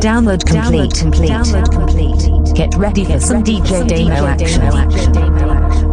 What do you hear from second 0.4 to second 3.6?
complete. complete. Download complete. Get ready for some